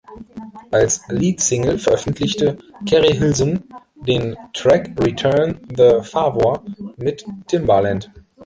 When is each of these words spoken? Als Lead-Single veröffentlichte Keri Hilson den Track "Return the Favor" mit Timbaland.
Als 0.71 1.03
Lead-Single 1.09 1.77
veröffentlichte 1.77 2.57
Keri 2.87 3.13
Hilson 3.15 3.63
den 3.93 4.35
Track 4.51 4.95
"Return 4.99 5.59
the 5.77 5.99
Favor" 6.01 6.63
mit 6.97 7.23
Timbaland. 7.45 8.09